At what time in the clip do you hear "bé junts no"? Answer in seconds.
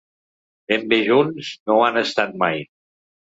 0.93-1.77